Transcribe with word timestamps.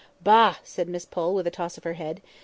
"Bah!" 0.19 0.55
said 0.63 0.89
Miss 0.89 1.05
Pole, 1.05 1.35
with 1.35 1.45
a 1.45 1.51
toss 1.51 1.77
of 1.77 1.83
her 1.83 1.93
head. 1.93 2.23